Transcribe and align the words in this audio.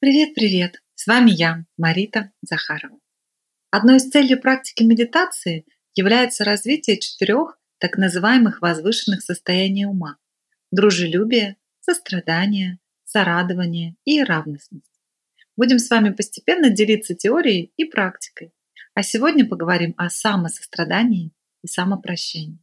Привет-привет! 0.00 0.80
С 0.94 1.08
вами 1.08 1.32
я, 1.32 1.64
Марита 1.76 2.30
Захарова. 2.42 3.00
Одной 3.72 3.96
из 3.96 4.08
целей 4.08 4.36
практики 4.36 4.84
медитации 4.84 5.66
является 5.96 6.44
развитие 6.44 7.00
четырех 7.00 7.58
так 7.78 7.98
называемых 7.98 8.62
возвышенных 8.62 9.22
состояний 9.22 9.86
ума– 9.86 10.18
дружелюбие, 10.70 11.56
сострадание, 11.80 12.78
сорадование 13.02 13.96
и 14.04 14.22
равностность. 14.22 15.00
Будем 15.56 15.80
с 15.80 15.90
вами 15.90 16.10
постепенно 16.10 16.70
делиться 16.70 17.16
теорией 17.16 17.72
и 17.76 17.84
практикой, 17.84 18.52
а 18.94 19.02
сегодня 19.02 19.48
поговорим 19.48 19.94
о 19.96 20.10
самосострадании 20.10 21.32
и 21.64 21.66
самопрощении. 21.66 22.62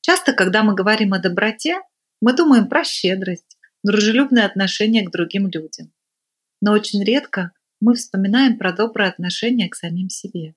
Часто, 0.00 0.32
когда 0.32 0.62
мы 0.62 0.76
говорим 0.76 1.12
о 1.12 1.18
доброте, 1.18 1.80
мы 2.20 2.34
думаем 2.34 2.68
про 2.68 2.84
щедрость, 2.84 3.58
дружелюбное 3.82 4.46
отношение 4.46 5.04
к 5.04 5.10
другим 5.10 5.48
людям 5.48 5.92
но 6.60 6.72
очень 6.72 7.02
редко 7.04 7.52
мы 7.80 7.94
вспоминаем 7.94 8.58
про 8.58 8.72
доброе 8.72 9.08
отношение 9.08 9.68
к 9.68 9.74
самим 9.74 10.08
себе. 10.08 10.54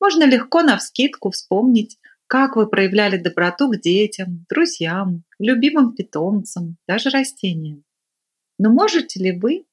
Можно 0.00 0.24
легко 0.24 0.62
навскидку 0.62 1.30
вспомнить, 1.30 1.98
как 2.26 2.56
вы 2.56 2.68
проявляли 2.68 3.18
доброту 3.18 3.70
к 3.70 3.80
детям, 3.80 4.46
друзьям, 4.48 5.24
любимым 5.38 5.94
питомцам, 5.94 6.76
даже 6.86 7.10
растениям. 7.10 7.84
Но 8.58 8.72
можете 8.72 9.20
ли 9.22 9.38
вы 9.38 9.66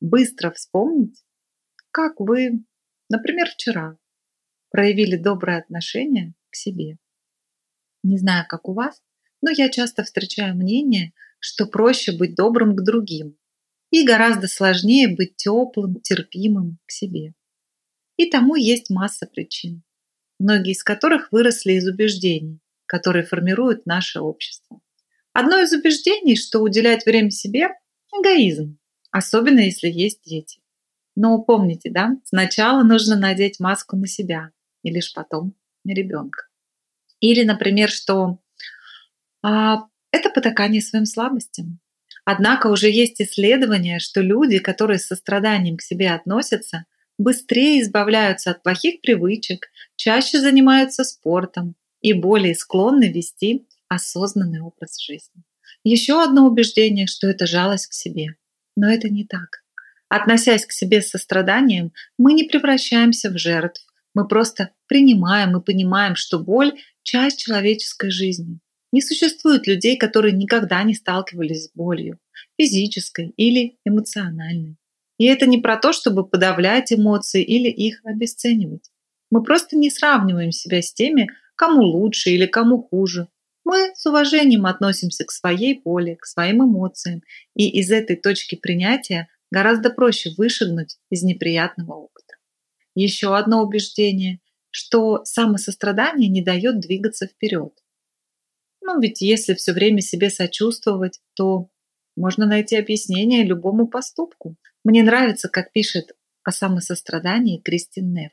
быстро 0.00 0.50
вспомнить, 0.50 1.24
как 1.90 2.18
вы, 2.18 2.64
например, 3.08 3.48
вчера 3.48 3.96
проявили 4.70 5.16
доброе 5.16 5.58
отношение 5.58 6.34
к 6.50 6.56
себе? 6.56 6.98
Не 8.02 8.18
знаю, 8.18 8.44
как 8.48 8.68
у 8.68 8.74
вас, 8.74 9.00
но 9.40 9.50
я 9.50 9.68
часто 9.68 10.02
встречаю 10.02 10.56
мнение, 10.56 11.12
что 11.38 11.66
проще 11.66 12.16
быть 12.16 12.34
добрым 12.34 12.76
к 12.76 12.82
другим, 12.82 13.36
и 13.94 14.04
гораздо 14.04 14.48
сложнее 14.48 15.06
быть 15.06 15.36
теплым, 15.36 16.00
терпимым 16.00 16.78
к 16.84 16.90
себе. 16.90 17.32
И 18.16 18.28
тому 18.28 18.56
есть 18.56 18.90
масса 18.90 19.24
причин, 19.24 19.84
многие 20.40 20.72
из 20.72 20.82
которых 20.82 21.30
выросли 21.30 21.74
из 21.74 21.86
убеждений, 21.86 22.58
которые 22.86 23.24
формируют 23.24 23.86
наше 23.86 24.18
общество. 24.18 24.80
Одно 25.32 25.60
из 25.60 25.72
убеждений, 25.72 26.36
что 26.36 26.58
уделять 26.58 27.06
время 27.06 27.30
себе– 27.30 27.68
эгоизм, 28.20 28.78
особенно 29.12 29.60
если 29.60 29.88
есть 29.88 30.24
дети. 30.24 30.60
Но 31.14 31.40
помните, 31.40 31.88
да, 31.88 32.16
сначала 32.24 32.82
нужно 32.82 33.16
надеть 33.16 33.60
маску 33.60 33.96
на 33.96 34.08
себя, 34.08 34.50
и 34.82 34.90
лишь 34.90 35.12
потом 35.14 35.54
на 35.84 35.92
ребенка. 35.92 36.48
Или, 37.20 37.44
например, 37.44 37.90
что 37.90 38.40
а, 39.40 39.84
это 40.10 40.30
потакание 40.30 40.82
своим 40.82 41.06
слабостям, 41.06 41.78
Однако 42.24 42.68
уже 42.68 42.90
есть 42.90 43.20
исследования, 43.20 43.98
что 43.98 44.20
люди, 44.20 44.58
которые 44.58 44.98
с 44.98 45.06
состраданием 45.06 45.76
к 45.76 45.82
себе 45.82 46.10
относятся, 46.10 46.86
быстрее 47.18 47.82
избавляются 47.82 48.50
от 48.50 48.62
плохих 48.62 49.00
привычек, 49.02 49.68
чаще 49.96 50.40
занимаются 50.40 51.04
спортом 51.04 51.74
и 52.00 52.12
более 52.12 52.54
склонны 52.54 53.12
вести 53.12 53.66
осознанный 53.88 54.60
образ 54.60 54.98
жизни. 55.00 55.44
Еще 55.84 56.22
одно 56.22 56.46
убеждение, 56.46 57.06
что 57.06 57.28
это 57.28 57.46
жалость 57.46 57.88
к 57.88 57.92
себе. 57.92 58.36
Но 58.76 58.90
это 58.90 59.08
не 59.08 59.24
так. 59.24 59.62
Относясь 60.08 60.66
к 60.66 60.72
себе 60.72 61.02
с 61.02 61.10
состраданием, 61.10 61.92
мы 62.18 62.32
не 62.32 62.44
превращаемся 62.44 63.30
в 63.30 63.38
жертв. 63.38 63.86
Мы 64.14 64.26
просто 64.26 64.70
принимаем 64.86 65.56
и 65.56 65.64
понимаем, 65.64 66.16
что 66.16 66.38
боль– 66.38 66.72
часть 67.02 67.40
человеческой 67.40 68.10
жизни. 68.10 68.60
Не 68.94 69.02
существует 69.02 69.66
людей, 69.66 69.96
которые 69.96 70.32
никогда 70.36 70.80
не 70.84 70.94
сталкивались 70.94 71.64
с 71.64 71.72
болью, 71.74 72.20
физической 72.56 73.30
или 73.30 73.76
эмоциональной. 73.84 74.76
И 75.18 75.24
это 75.24 75.46
не 75.46 75.58
про 75.58 75.76
то, 75.76 75.92
чтобы 75.92 76.24
подавлять 76.24 76.92
эмоции 76.92 77.42
или 77.42 77.68
их 77.68 78.02
обесценивать. 78.04 78.92
Мы 79.32 79.42
просто 79.42 79.76
не 79.76 79.90
сравниваем 79.90 80.52
себя 80.52 80.80
с 80.80 80.94
теми, 80.94 81.28
кому 81.56 81.82
лучше 81.82 82.30
или 82.30 82.46
кому 82.46 82.84
хуже. 82.84 83.26
Мы 83.64 83.90
с 83.96 84.06
уважением 84.06 84.64
относимся 84.64 85.24
к 85.24 85.32
своей 85.32 85.82
боли, 85.82 86.14
к 86.14 86.24
своим 86.24 86.62
эмоциям, 86.62 87.22
и 87.56 87.68
из 87.68 87.90
этой 87.90 88.14
точки 88.14 88.54
принятия 88.54 89.26
гораздо 89.50 89.90
проще 89.90 90.30
вышагнуть 90.38 90.98
из 91.10 91.24
неприятного 91.24 91.94
опыта. 91.94 92.34
Еще 92.94 93.36
одно 93.36 93.64
убеждение, 93.64 94.38
что 94.70 95.24
самосострадание 95.24 96.30
не 96.30 96.44
дает 96.44 96.78
двигаться 96.78 97.26
вперед. 97.26 97.72
Ну 98.86 99.00
ведь 99.00 99.22
если 99.22 99.54
все 99.54 99.72
время 99.72 100.02
себе 100.02 100.28
сочувствовать, 100.28 101.20
то 101.32 101.70
можно 102.16 102.44
найти 102.44 102.76
объяснение 102.76 103.42
любому 103.42 103.88
поступку. 103.88 104.56
Мне 104.84 105.02
нравится, 105.02 105.48
как 105.48 105.72
пишет 105.72 106.12
о 106.42 106.52
самосострадании 106.52 107.62
Кристин 107.62 108.12
Неф, 108.12 108.32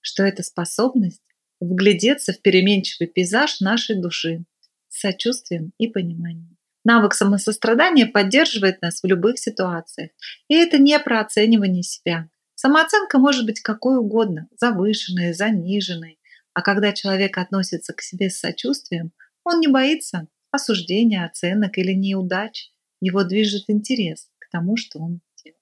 что 0.00 0.22
это 0.22 0.44
способность 0.44 1.22
вглядеться 1.58 2.32
в 2.32 2.40
переменчивый 2.42 3.08
пейзаж 3.08 3.58
нашей 3.58 4.00
души 4.00 4.44
с 4.88 5.00
сочувствием 5.00 5.72
и 5.78 5.88
пониманием. 5.88 6.56
Навык 6.84 7.12
самосострадания 7.12 8.06
поддерживает 8.06 8.80
нас 8.82 9.02
в 9.02 9.06
любых 9.06 9.36
ситуациях. 9.40 10.12
И 10.46 10.54
это 10.54 10.78
не 10.78 10.96
про 11.00 11.20
оценивание 11.20 11.82
себя. 11.82 12.30
Самооценка 12.54 13.18
может 13.18 13.44
быть 13.44 13.58
какой 13.58 13.98
угодно, 13.98 14.46
завышенной, 14.56 15.34
заниженной. 15.34 16.20
А 16.54 16.62
когда 16.62 16.92
человек 16.92 17.36
относится 17.36 17.92
к 17.92 18.00
себе 18.00 18.30
с 18.30 18.38
сочувствием– 18.38 19.10
он 19.46 19.60
не 19.60 19.68
боится 19.68 20.28
осуждения, 20.50 21.24
оценок 21.24 21.78
или 21.78 21.92
неудач. 21.92 22.70
Его 23.00 23.24
движет 23.24 23.64
интерес 23.68 24.28
к 24.38 24.50
тому, 24.50 24.76
что 24.76 24.98
он 24.98 25.20
делает. 25.42 25.60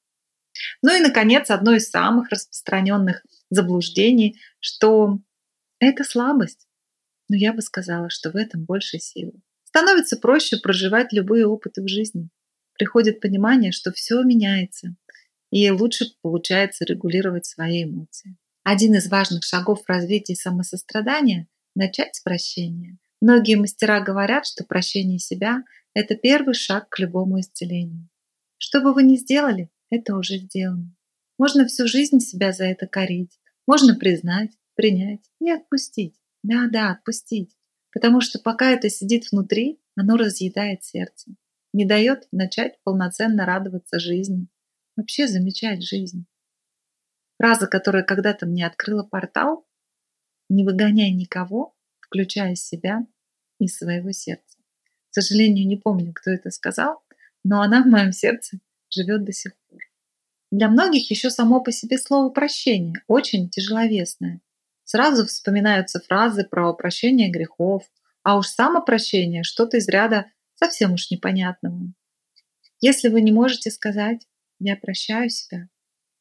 Ну 0.82 0.96
и, 0.96 1.00
наконец, 1.00 1.50
одно 1.50 1.74
из 1.74 1.90
самых 1.90 2.30
распространенных 2.30 3.24
заблуждений, 3.50 4.40
что 4.60 5.18
это 5.80 6.04
слабость. 6.04 6.66
Но 7.28 7.36
я 7.36 7.52
бы 7.52 7.60
сказала, 7.60 8.08
что 8.08 8.30
в 8.30 8.36
этом 8.36 8.64
больше 8.64 8.98
силы. 8.98 9.32
Становится 9.64 10.16
проще 10.16 10.56
проживать 10.58 11.12
любые 11.12 11.46
опыты 11.46 11.82
в 11.82 11.88
жизни. 11.88 12.30
Приходит 12.74 13.20
понимание, 13.20 13.72
что 13.72 13.92
все 13.92 14.22
меняется, 14.22 14.96
и 15.50 15.70
лучше 15.70 16.06
получается 16.22 16.84
регулировать 16.84 17.46
свои 17.46 17.84
эмоции. 17.84 18.36
Один 18.62 18.94
из 18.94 19.08
важных 19.08 19.44
шагов 19.44 19.82
в 19.84 19.88
развитии 19.88 20.34
самосострадания– 20.34 21.48
начать 21.74 22.14
с 22.14 22.20
прощения. 22.20 22.98
Многие 23.20 23.56
мастера 23.56 24.00
говорят, 24.00 24.46
что 24.46 24.64
прощение 24.64 25.18
себя– 25.18 25.62
это 25.94 26.14
первый 26.14 26.54
шаг 26.54 26.88
к 26.88 26.98
любому 26.98 27.40
исцелению. 27.40 28.08
Что 28.58 28.80
бы 28.80 28.92
вы 28.92 29.02
ни 29.02 29.16
сделали, 29.16 29.70
это 29.90 30.16
уже 30.16 30.38
сделано. 30.38 30.94
Можно 31.38 31.66
всю 31.66 31.86
жизнь 31.86 32.20
себя 32.20 32.52
за 32.52 32.64
это 32.64 32.86
корить. 32.86 33.38
Можно 33.66 33.94
признать, 33.94 34.52
принять 34.74 35.30
и 35.40 35.50
отпустить. 35.50 36.16
Да-да, 36.42 36.90
отпустить. 36.90 37.56
Потому 37.92 38.20
что 38.20 38.38
пока 38.38 38.70
это 38.70 38.88
сидит 38.88 39.30
внутри, 39.30 39.80
оно 39.96 40.16
разъедает 40.16 40.84
сердце. 40.84 41.32
Не 41.72 41.84
дает 41.84 42.28
начать 42.32 42.78
полноценно 42.84 43.46
радоваться 43.46 43.98
жизни. 43.98 44.48
Вообще 44.96 45.26
замечать 45.26 45.82
жизнь. 45.82 46.26
Фраза, 47.38 47.66
которая 47.66 48.04
когда-то 48.04 48.46
мне 48.46 48.66
открыла 48.66 49.02
портал 49.02 49.66
«Не 50.48 50.64
выгоняй 50.64 51.10
никого, 51.10 51.73
включая 52.14 52.54
себя, 52.54 53.06
из 53.58 53.76
своего 53.76 54.12
сердца. 54.12 54.58
К 55.10 55.14
сожалению, 55.14 55.66
не 55.66 55.76
помню, 55.76 56.12
кто 56.12 56.30
это 56.30 56.50
сказал, 56.50 57.02
но 57.44 57.60
она 57.60 57.82
в 57.82 57.86
моем 57.86 58.12
сердце 58.12 58.58
живет 58.90 59.24
до 59.24 59.32
сих 59.32 59.56
пор. 59.68 59.80
Для 60.50 60.68
многих 60.68 61.10
еще 61.10 61.30
само 61.30 61.60
по 61.60 61.72
себе 61.72 61.98
слово 61.98 62.30
«прощение» 62.30 63.02
очень 63.06 63.48
тяжеловесное. 63.48 64.40
Сразу 64.84 65.26
вспоминаются 65.26 66.00
фразы 66.00 66.44
про 66.44 66.72
прощение 66.74 67.30
грехов, 67.30 67.84
а 68.22 68.38
уж 68.38 68.48
самопрощение– 68.48 69.42
что-то 69.44 69.78
из 69.78 69.88
ряда 69.88 70.26
совсем 70.54 70.92
уж 70.94 71.10
непонятного. 71.10 71.92
Если 72.80 73.08
вы 73.08 73.22
не 73.22 73.32
можете 73.32 73.70
сказать 73.70 74.26
«я 74.60 74.76
прощаю 74.76 75.30
себя», 75.30 75.68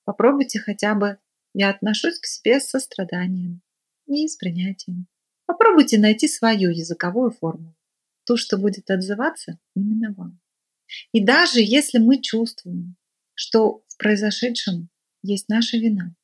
попробуйте 0.06 0.60
хотя 0.60 0.96
бы 0.96 1.18
«я 1.54 1.69
отношусь 1.69 2.19
к 2.19 2.25
себе 2.25 2.60
с 2.60 2.69
состраданием 2.69 3.62
и 4.07 4.28
с 4.28 4.38
принятием». 4.38 5.07
Попробуйте 5.45 5.98
найти 5.98 6.28
свою 6.28 6.69
языковую 6.72 7.31
формулу, 7.31 7.75
ту, 8.25 8.38
что 8.38 8.57
будет 8.57 8.90
отзываться 8.90 9.60
именно 9.75 10.13
вам. 10.13 10.40
И 11.12 11.24
даже 11.24 11.60
если 11.60 11.98
мы 11.98 12.22
чувствуем, 12.22 12.95
что 13.34 13.84
в 13.88 13.98
произошедшем 13.98 14.90
есть 15.22 15.50
наша 15.50 15.78
вина, 15.78 16.16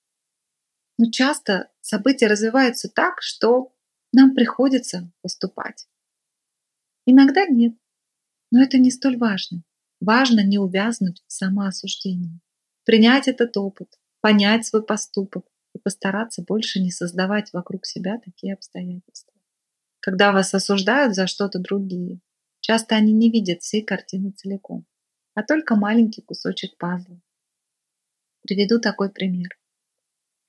но 0.98 1.10
часто 1.12 1.72
события 1.82 2.28
развиваются 2.28 2.90
так, 2.90 3.22
что 3.22 3.74
нам 4.12 4.36
приходится 4.36 5.12
поступать. 5.22 5.88
Иногда 7.06 7.46
нет, 7.46 7.76
но 8.52 8.62
это 8.62 8.78
не 8.78 8.92
столь 8.92 9.18
важно. 9.18 9.64
Важно 10.00 10.46
не 10.46 10.60
увязнуть 10.60 11.24
в 11.28 11.32
самоосуждении, 11.32 12.40
принять 12.86 13.28
этот 13.28 13.56
опыт, 13.58 14.00
понять 14.22 14.66
свой 14.66 14.84
поступок 14.84 15.46
и 15.74 15.80
постараться 15.80 16.44
больше 16.44 16.80
не 16.80 16.92
создавать 16.92 17.52
вокруг 17.54 17.86
себя 17.86 18.20
такие 18.24 18.54
обстоятельства. 18.54 19.34
Когда 20.00 20.32
вас 20.32 20.54
осуждают 20.54 21.16
за 21.16 21.28
что-то 21.28 21.60
другие, 21.60 22.20
часто 22.60 22.96
они 22.96 23.14
не 23.14 23.32
видят 23.32 23.62
всей 23.62 23.84
картины 23.84 24.32
целиком, 24.32 24.86
а 25.34 25.44
только 25.44 25.76
маленький 25.76 26.22
кусочек 26.22 26.78
пазла. 26.78 27.20
Приведу 28.42 28.80
такой 28.80 29.12
пример. 29.12 29.50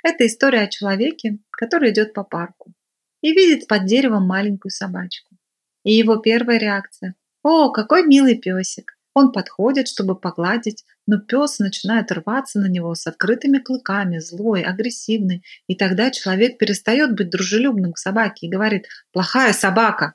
Это 0.02 0.26
история 0.26 0.62
о 0.62 0.69
человеке, 0.69 1.38
который 1.50 1.93
идет 1.93 2.14
по 2.14 2.25
парку 2.25 2.73
и 3.20 3.32
видит 3.32 3.66
под 3.66 3.84
деревом 3.84 4.26
маленькую 4.26 4.70
собачку. 4.70 5.37
И 5.84 5.93
его 5.93 6.16
первая 6.16 6.58
реакция– 6.58 7.14
«О, 7.43 7.70
какой 7.70 8.06
милый 8.06 8.38
песик!» 8.38 8.99
Он 9.15 9.33
подходит, 9.33 9.89
чтобы 9.89 10.19
погладить, 10.19 10.85
но 11.07 11.19
пес 11.19 11.59
начинает 11.59 12.12
рваться 12.12 12.61
на 12.61 12.67
него 12.67 12.95
с 12.95 13.07
открытыми 13.07 13.59
клыками, 13.59 14.19
злой, 14.19 14.62
агрессивный. 14.62 15.43
И 15.67 15.75
тогда 15.75 16.11
человек 16.11 16.59
перестает 16.59 17.15
быть 17.17 17.31
дружелюбным 17.31 17.93
к 17.93 17.99
собаке 17.99 18.47
и 18.47 18.51
говорит 18.51 18.87
«плохая 19.12 19.53
собака». 19.53 20.15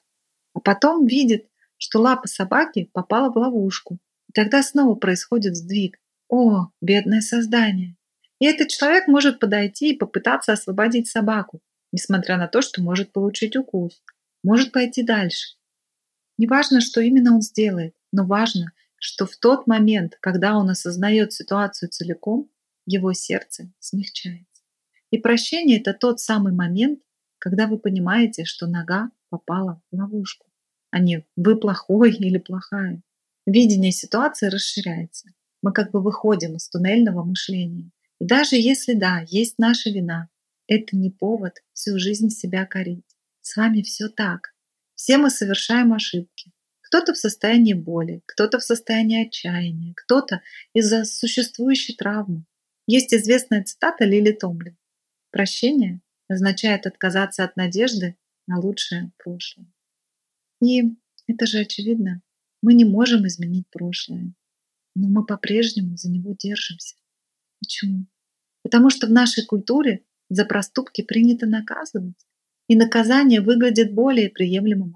А 0.54 0.62
потом 0.62 1.06
видит, 1.06 1.48
что 1.78 2.00
лапа 2.00 2.28
собаки 2.28 2.90
попала 2.94 3.30
в 3.32 3.38
ловушку. 3.38 4.00
И 4.30 4.32
тогда 4.34 4.64
снова 4.64 4.96
происходит 4.96 5.58
сдвиг. 5.58 5.98
О, 6.30 6.70
бедное 6.82 7.22
создание. 7.22 7.98
И 8.40 8.46
этот 8.46 8.70
человек 8.70 9.08
может 9.08 9.40
подойти 9.40 9.94
и 9.94 9.98
попытаться 9.98 10.54
освободить 10.54 11.10
собаку, 11.10 11.60
несмотря 11.92 12.38
на 12.38 12.48
то, 12.48 12.62
что 12.62 12.82
может 12.82 13.12
получить 13.12 13.56
укус. 13.56 14.02
Может 14.44 14.72
пойти 14.72 15.04
дальше. 15.04 15.58
Неважно, 16.38 16.82
что 16.82 17.02
именно 17.02 17.34
он 17.36 17.42
сделает, 17.42 17.96
но 18.12 18.26
важно, 18.26 18.72
что 19.06 19.28
в 19.28 19.38
тот 19.38 19.68
момент, 19.68 20.18
когда 20.20 20.58
он 20.58 20.68
осознает 20.68 21.32
ситуацию 21.32 21.90
целиком, 21.90 22.50
его 22.88 23.14
сердце 23.14 23.72
смягчается. 23.78 24.64
И 25.12 25.20
прощение– 25.20 25.80
это 25.80 25.94
тот 25.94 26.20
самый 26.20 26.54
момент, 26.54 27.02
когда 27.38 27.68
вы 27.68 27.78
понимаете, 27.78 28.46
что 28.46 28.66
нога 28.66 29.12
попала 29.30 29.80
в 29.92 29.96
ловушку, 29.96 30.48
а 30.90 30.98
не 30.98 31.24
вы 31.36 31.56
плохой 31.56 32.14
или 32.16 32.40
плохая. 32.40 33.04
Видение 33.46 33.92
ситуации 33.92 34.48
расширяется. 34.48 35.30
Мы 35.62 35.72
как 35.72 35.92
бы 35.92 36.02
выходим 36.02 36.56
из 36.56 36.68
туннельного 36.68 37.24
мышления. 37.24 37.92
И 38.20 38.26
даже 38.26 38.56
если 38.56 38.96
да, 38.96 39.24
есть 39.28 39.60
наша 39.60 39.92
вина, 39.92 40.30
это 40.66 40.98
не 40.98 41.12
повод 41.12 41.62
всю 41.74 42.00
жизнь 42.00 42.30
себя 42.32 42.66
корить. 42.66 43.06
С 43.42 43.56
вами 43.56 43.84
все 43.84 44.10
так. 44.10 44.56
Все 44.96 45.20
мы 45.20 45.30
совершаем 45.30 45.94
ошибки. 45.94 46.55
Кто-то 46.86 47.14
в 47.14 47.18
состоянии 47.18 47.74
боли, 47.74 48.22
кто-то 48.28 48.60
в 48.60 48.64
состоянии 48.64 49.26
отчаяния, 49.26 49.94
кто-то 49.96 50.42
из-за 50.74 51.04
существующей 51.04 51.96
травмы. 51.96 52.46
Есть 52.86 53.12
известная 53.12 53.64
цитата 53.64 54.06
Лили 54.06 54.32
Томлин. 54.32 54.78
Прощение 55.32 56.02
означает 56.28 56.86
отказаться 56.86 57.44
от 57.44 57.56
надежды 57.56 58.18
на 58.46 58.60
лучшее 58.60 59.12
прошлое. 59.18 59.66
И 60.62 60.96
это 61.26 61.48
же 61.48 61.60
очевидно. 61.60 62.22
Мы 62.62 62.76
не 62.76 62.86
можем 62.86 63.26
изменить 63.26 63.68
прошлое, 63.72 64.36
но 64.96 65.08
мы 65.08 65.26
по-прежнему 65.26 65.98
за 65.98 66.12
него 66.12 66.36
держимся. 66.38 66.98
Почему? 67.60 68.06
Потому 68.62 68.92
что 68.92 69.08
в 69.08 69.12
нашей 69.12 69.44
культуре 69.44 70.06
за 70.30 70.46
проступки 70.46 71.02
принято 71.02 71.48
наказывать, 71.48 72.28
и 72.68 72.76
наказание 72.76 73.42
выглядит 73.42 73.94
более 73.94 74.30
приемлемым 74.30 74.96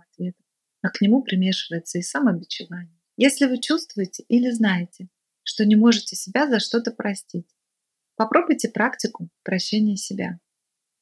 а 0.82 0.90
к 0.90 1.02
нему 1.02 1.22
примешивается 1.22 1.98
и 1.98 2.02
самобичевание. 2.02 3.00
Если 3.18 3.46
вы 3.46 3.60
чувствуете 3.60 4.24
или 4.28 4.50
знаете, 4.50 5.10
что 5.44 5.66
не 5.66 5.76
можете 5.76 6.16
себя 6.16 6.48
за 6.48 6.60
что-то 6.60 6.92
простить, 6.92 7.48
попробуйте 8.16 8.70
практику 8.70 9.30
прощения 9.44 9.98
себя. 9.98 10.40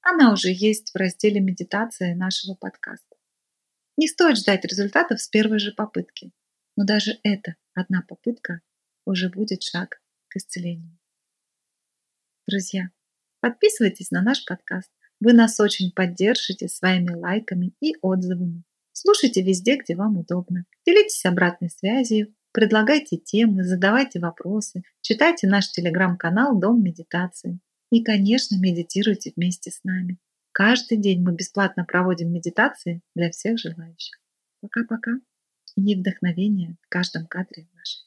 Она 0.01 0.31
уже 0.31 0.49
есть 0.51 0.91
в 0.91 0.95
разделе 0.95 1.41
медитации 1.41 2.13
нашего 2.13 2.55
подкаста. 2.55 3.17
Не 3.97 4.07
стоит 4.07 4.37
ждать 4.37 4.63
результатов 4.63 5.21
с 5.21 5.27
первой 5.27 5.59
же 5.59 5.73
попытки, 5.73 6.31
но 6.75 6.85
даже 6.85 7.19
эта 7.23 7.55
одна 7.73 8.03
попытка 8.07 8.61
уже 9.05 9.29
будет 9.29 9.63
шаг 9.63 10.01
к 10.27 10.37
исцелению. 10.37 10.97
Друзья, 12.47 12.89
подписывайтесь 13.41 14.11
на 14.11 14.21
наш 14.21 14.45
подкаст. 14.45 14.91
Вы 15.19 15.33
нас 15.33 15.59
очень 15.59 15.91
поддержите 15.91 16.67
своими 16.67 17.13
лайками 17.13 17.73
и 17.81 17.95
отзывами. 18.01 18.63
Слушайте 18.99 19.43
везде, 19.43 19.77
где 19.77 19.95
вам 19.95 20.17
удобно. 20.17 20.65
Делитесь 20.83 21.23
обратной 21.25 21.69
связью, 21.69 22.33
предлагайте 22.51 23.17
темы, 23.17 23.63
задавайте 23.63 24.19
вопросы, 24.19 24.81
читайте 25.01 25.45
наш 25.45 25.69
телеграм-канал 25.69 26.59
«Дом 26.59 26.81
медитации». 26.81 27.59
И, 27.91 28.03
конечно, 28.03 28.57
медитируйте 28.59 29.33
вместе 29.35 29.69
с 29.69 29.83
нами. 29.83 30.17
Каждый 30.51 30.97
день 30.97 31.21
мы 31.21 31.35
бесплатно 31.35 31.85
проводим 31.85 32.33
медитации 32.33 33.01
для 33.13 33.29
всех 33.29 33.59
желающих. 33.59 34.19
Пока-пока 34.61 35.11
и 35.75 35.95
вдохновения 35.95 36.75
в 36.81 36.89
каждом 36.89 37.27
кадре 37.27 37.67
вашей 37.75 38.06